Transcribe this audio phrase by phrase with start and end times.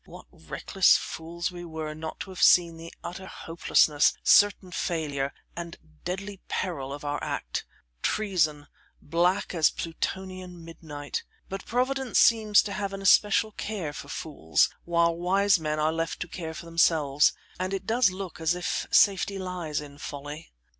[0.05, 5.77] What reckless fools we were not to have seen the utter hopelessness, certain failure, and
[6.03, 7.65] deadly peril of our act;
[8.01, 8.65] treason
[8.99, 11.21] black as Plutonian midnight.
[11.49, 16.19] But Providence seems to have an especial care for fools, while wise men are left
[16.21, 20.51] to care for themselves, and it does look as if safety lies in folly.